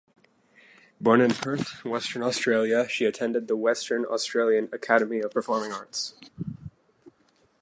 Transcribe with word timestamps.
Born 0.99 1.21
in 1.21 1.29
Perth, 1.29 1.85
Western 1.85 2.23
Australia, 2.23 2.89
she 2.89 3.05
attended 3.05 3.47
the 3.47 3.55
Western 3.55 4.03
Australian 4.05 4.67
Academy 4.73 5.19
of 5.19 5.29
Performing 5.29 5.71
Arts. 5.71 6.15